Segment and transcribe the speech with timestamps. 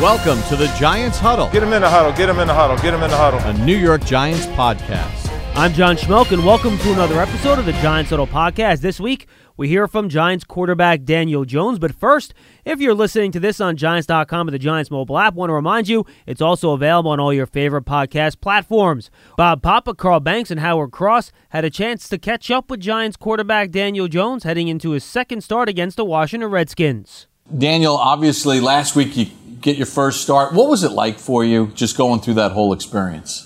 [0.00, 2.12] Welcome to the Giants Huddle, Get him in the huddle.
[2.12, 2.76] Get him in the huddle.
[2.76, 3.40] Get him in the huddle.
[3.40, 5.28] a New York Giants podcast.
[5.56, 8.80] I'm John Schmelk, and welcome to another episode of the Giants Huddle Podcast.
[8.80, 9.26] This week,
[9.56, 11.80] we hear from Giants quarterback Daniel Jones.
[11.80, 12.32] But first,
[12.64, 15.88] if you're listening to this on Giants.com or the Giants mobile app, want to remind
[15.88, 19.10] you it's also available on all your favorite podcast platforms.
[19.36, 23.16] Bob Papa, Carl Banks, and Howard Cross had a chance to catch up with Giants
[23.16, 27.26] quarterback Daniel Jones heading into his second start against the Washington Redskins.
[27.56, 29.26] Daniel, obviously, last week you
[29.60, 30.52] get your first start.
[30.52, 33.44] What was it like for you just going through that whole experience?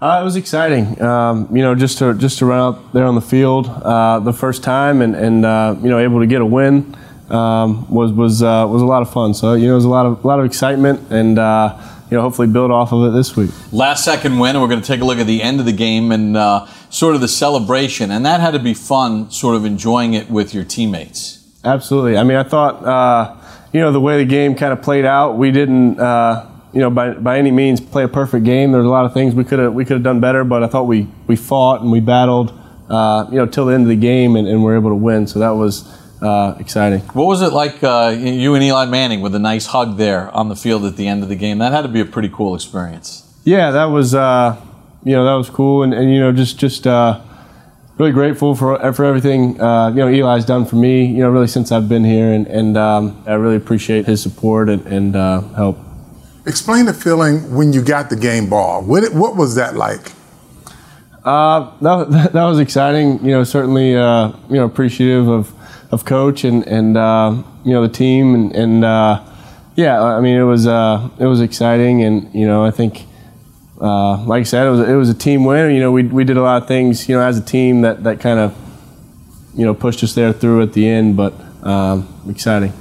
[0.00, 3.14] Uh, it was exciting, um, you know, just to just to run out there on
[3.14, 6.46] the field uh, the first time and and uh, you know able to get a
[6.46, 6.94] win
[7.30, 9.32] um, was was uh, was a lot of fun.
[9.32, 11.78] So you know, it was a lot of a lot of excitement and uh,
[12.10, 13.50] you know hopefully build off of it this week.
[13.72, 15.72] Last second win, and we're going to take a look at the end of the
[15.72, 18.10] game and uh, sort of the celebration.
[18.10, 21.42] And that had to be fun, sort of enjoying it with your teammates.
[21.64, 22.18] Absolutely.
[22.18, 23.36] I mean, I thought
[23.72, 25.98] you know the way the game kind of played out, we didn't
[26.76, 28.70] you know, by, by any means play a perfect game.
[28.72, 30.66] There's a lot of things we could have we could have done better, but I
[30.66, 32.52] thought we, we fought and we battled,
[32.90, 35.26] uh, you know, till the end of the game and, and were able to win.
[35.26, 35.88] So that was
[36.20, 37.00] uh, exciting.
[37.14, 40.50] What was it like uh, you and Eli Manning with a nice hug there on
[40.50, 41.58] the field at the end of the game?
[41.58, 43.22] That had to be a pretty cool experience.
[43.44, 44.60] Yeah, that was uh,
[45.02, 47.22] you know that was cool, and, and you know just just uh,
[47.98, 51.06] really grateful for for everything uh, you know Eli's done for me.
[51.06, 54.68] You know, really since I've been here, and and um, I really appreciate his support
[54.68, 55.14] and, and
[55.54, 55.78] help.
[56.46, 58.80] Explain the feeling when you got the game ball.
[58.80, 60.12] What, what was that like?
[61.24, 63.18] Uh, that, that was exciting.
[63.24, 65.52] You know, certainly, uh, you know, appreciative of,
[65.92, 68.32] of coach and, and uh, you know, the team.
[68.36, 69.24] And, and uh,
[69.74, 72.04] yeah, I mean, it was, uh, it was exciting.
[72.04, 73.06] And, you know, I think,
[73.80, 75.74] uh, like I said, it was, it was a team win.
[75.74, 78.04] You know, we, we did a lot of things, you know, as a team that,
[78.04, 78.56] that kind of,
[79.54, 82.72] you know, pushed us there through at the end, but um, exciting.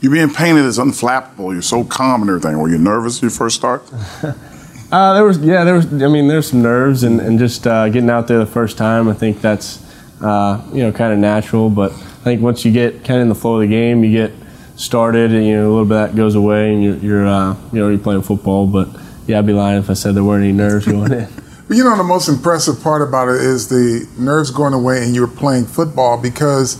[0.00, 1.52] You're being painted as unflappable.
[1.52, 2.58] You're so calm and everything.
[2.58, 3.82] Were you nervous your first start?
[4.92, 5.86] uh, there was, yeah, there was.
[5.86, 9.08] I mean, there's some nerves and, and just uh, getting out there the first time.
[9.08, 9.82] I think that's,
[10.20, 11.70] uh, you know, kind of natural.
[11.70, 14.12] But I think once you get kind of in the flow of the game, you
[14.12, 14.32] get
[14.76, 17.56] started, and you know, a little bit of that goes away, and you're, you're uh,
[17.72, 18.66] you know, you're playing football.
[18.66, 18.88] But
[19.26, 21.28] yeah, I'd be lying if I said there weren't any nerves going in.
[21.68, 25.14] But you know, the most impressive part about it is the nerves going away, and
[25.14, 26.76] you're playing football because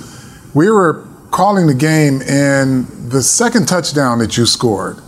[0.54, 4.98] we were calling the game and the second touchdown that you scored,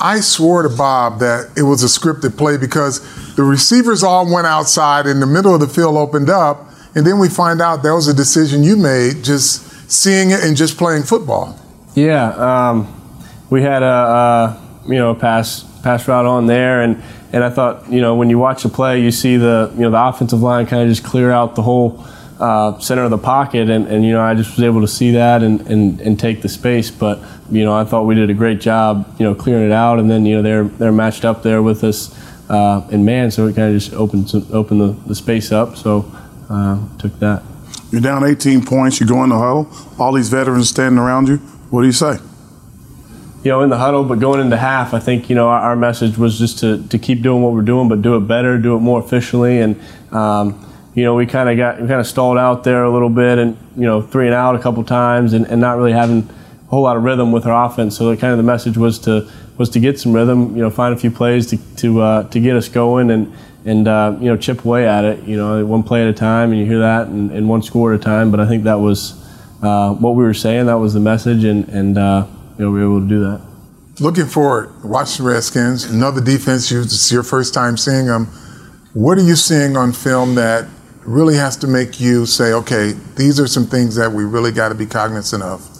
[0.00, 3.00] I swore to Bob that it was a scripted play because
[3.36, 7.18] the receivers all went outside and the middle of the field opened up, and then
[7.18, 11.04] we find out that was a decision you made just seeing it and just playing
[11.04, 11.58] football.
[11.94, 13.20] Yeah, um,
[13.50, 17.00] we had a, a, you know a pass pass route on there, and
[17.32, 19.90] and I thought you know when you watch the play, you see the you know
[19.90, 22.04] the offensive line kind of just clear out the whole
[22.40, 25.12] uh, center of the pocket, and, and, you know I just was able to see
[25.12, 26.90] that and, and, and take the space.
[26.90, 29.98] But you know I thought we did a great job, you know, clearing it out,
[30.00, 32.18] and then you know they're they're matched up there with us
[32.50, 35.76] uh, in man, so it kind of just opened opened the, the space up.
[35.76, 36.10] So
[36.50, 37.42] uh, took that.
[37.90, 38.98] You're down 18 points.
[39.00, 39.70] You go in the huddle.
[39.98, 41.36] All these veterans standing around you.
[41.70, 42.18] What do you say?
[43.44, 45.76] You know, in the huddle, but going into half, I think you know our, our
[45.76, 48.74] message was just to, to keep doing what we're doing, but do it better, do
[48.74, 49.78] it more efficiently, and
[50.12, 53.08] um, you know, we kind of got we kind of stalled out there a little
[53.08, 56.28] bit, and you know, three and out a couple times, and, and not really having
[56.28, 57.96] a whole lot of rhythm with our offense.
[57.96, 59.28] So kind of the message was to
[59.58, 62.40] was to get some rhythm, you know, find a few plays to to uh, to
[62.40, 63.32] get us going, and
[63.64, 66.52] and uh, you know, chip away at it, you know, one play at a time,
[66.52, 68.30] and you hear that, and, and one score at a time.
[68.30, 69.20] But I think that was
[69.62, 70.66] uh, what we were saying.
[70.66, 71.98] That was the message, and and
[72.58, 73.40] you know, we were able to do that.
[74.00, 76.70] Looking forward, Washington Redskins, another defense.
[76.70, 78.26] You, it's your first time seeing them.
[78.92, 80.68] What are you seeing on film that
[81.04, 84.70] really has to make you say, okay, these are some things that we really got
[84.70, 85.70] to be cognizant of?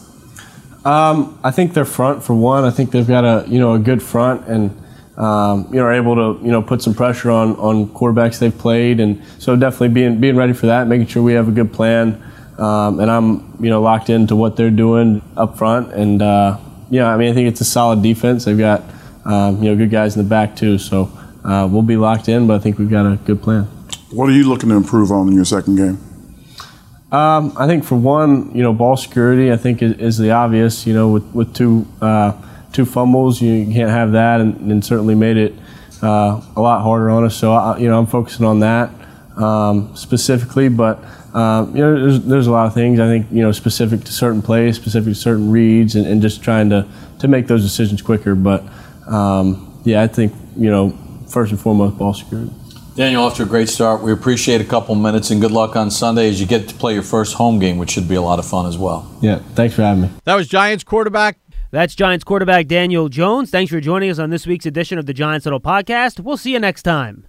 [0.87, 3.79] Um, I think their front, for one, I think they've got a you know a
[3.79, 4.71] good front and
[5.17, 8.57] um, you know are able to you know put some pressure on on quarterbacks they've
[8.57, 11.73] played, and so definitely being being ready for that, making sure we have a good
[11.73, 12.23] plan.
[12.59, 17.09] Um, and I'm you know locked into what they're doing up front, and uh, yeah,
[17.09, 18.45] I mean I think it's a solid defense.
[18.45, 18.83] They've got
[19.25, 21.11] um, you know good guys in the back too, so
[21.45, 23.65] uh, we'll be locked in, but I think we've got a good plan.
[24.13, 25.99] What are you looking to improve on in your second game?
[27.11, 29.53] Um, I think for one, you know, ball security.
[29.53, 30.87] I think is, is the obvious.
[30.87, 32.41] You know, with with two uh,
[32.73, 35.55] two fumbles, you can't have that, and, and certainly made it
[36.03, 37.37] uh, a lot harder on us.
[37.37, 38.91] So I, you know, I'm focusing on that
[39.37, 40.69] um, specifically.
[40.69, 41.03] But
[41.35, 44.13] uh, you know, there's, there's a lot of things I think you know specific to
[44.13, 46.87] certain plays, specific to certain reads, and, and just trying to
[47.21, 48.35] to make those decisions quicker.
[48.35, 48.65] But
[49.07, 50.97] um, yeah, I think you know
[51.29, 52.53] first and foremost ball security.
[52.97, 54.03] Daniel, off to a great start.
[54.03, 56.95] We appreciate a couple minutes and good luck on Sunday as you get to play
[56.95, 59.13] your first home game, which should be a lot of fun as well.
[59.21, 60.11] Yeah, thanks for having me.
[60.23, 61.39] That was Giants quarterback
[61.73, 63.51] That's Giants quarterback Daniel Jones.
[63.51, 66.21] Thanks for joining us on this week's edition of the Giants Huddle podcast.
[66.21, 67.27] We'll see you next time.